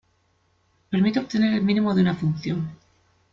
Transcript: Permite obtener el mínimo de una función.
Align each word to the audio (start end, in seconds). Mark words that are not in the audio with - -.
Permite 0.89 1.19
obtener 1.19 1.53
el 1.53 1.61
mínimo 1.61 1.93
de 1.93 2.01
una 2.01 2.15
función. 2.15 2.71